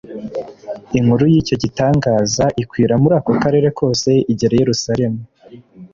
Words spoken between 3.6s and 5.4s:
kose igera i Yerusalemu.